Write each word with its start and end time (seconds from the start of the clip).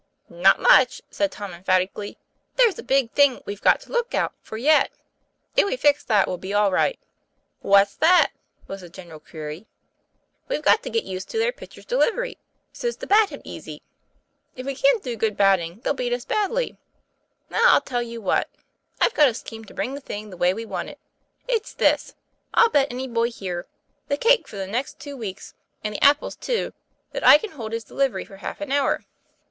'Not 0.29 0.59
much!" 0.59 1.03
said 1.11 1.31
Tom 1.31 1.53
emphatically. 1.53 2.17
'There's 2.55 2.79
a 2.79 2.81
big 2.81 3.11
thing 3.11 3.43
we've 3.45 3.61
got 3.61 3.79
to 3.81 3.91
look 3.91 4.15
out 4.15 4.33
for 4.41 4.57
yet; 4.57 4.89
if 5.55 5.63
we 5.63 5.77
fix 5.77 6.03
that 6.05 6.25
we'll 6.27 6.39
be 6.39 6.55
all 6.55 6.71
right." 6.71 6.97
'What's 7.59 7.97
that?" 7.97 8.31
was 8.65 8.81
the 8.81 8.89
general 8.89 9.19
query. 9.19 9.67
'We've 10.47 10.63
got 10.63 10.81
to 10.81 10.89
get 10.89 11.03
used 11.03 11.29
to 11.29 11.37
their 11.37 11.51
pitcher's 11.51 11.85
delivery, 11.85 12.39
so's 12.73 12.95
to 12.95 13.05
bat 13.05 13.29
him 13.29 13.41
easy. 13.43 13.83
If 14.55 14.65
we 14.65 14.73
can't 14.73 15.03
do 15.03 15.15
good 15.15 15.37
batting, 15.37 15.81
they'll 15.81 15.93
beat 15.93 16.13
us 16.13 16.25
badly. 16.25 16.79
Now, 17.51 17.61
I'll 17.65 17.81
tell 17.81 18.01
you 18.01 18.21
what; 18.21 18.49
I've 18.99 19.13
got 19.13 19.27
a 19.29 19.35
scheme 19.35 19.65
to 19.65 19.73
bring 19.75 19.93
the 19.93 20.01
thing 20.01 20.31
the 20.31 20.35
way 20.35 20.51
we 20.51 20.65
want 20.65 20.89
it. 20.89 20.97
It's 21.47 21.75
this: 21.75 22.15
I'll 22.55 22.69
bet 22.71 22.87
any 22.89 23.07
boy 23.07 23.29
here 23.29 23.67
the 24.07 24.17
cakes 24.17 24.49
for 24.49 24.55
the 24.55 24.63
14 24.65 24.65
2io 24.65 24.65
TOM 24.65 24.71
PLAY 24.71 24.73
FAIR. 24.73 24.79
next 24.81 24.99
two 24.99 25.15
weeks, 25.15 25.53
and 25.83 25.93
the 25.93 26.03
apples 26.03 26.35
too, 26.35 26.73
that 27.11 27.23
I 27.23 27.37
can 27.37 27.51
hold 27.51 27.71
his 27.71 27.83
delivery 27.83 28.25
for 28.25 28.37
half 28.37 28.61
an 28.61 28.71
hour." 28.71 29.05